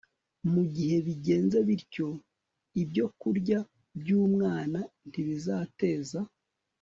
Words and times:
Mu 0.51 0.63
gihe 0.75 0.97
bigenze 1.07 1.57
bityo 1.67 2.07
ibyokurya 2.81 3.59
byumwana 3.99 4.79
ntibizateza 5.07 6.19